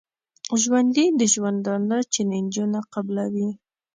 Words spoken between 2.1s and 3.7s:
چیلنجونه قبلوي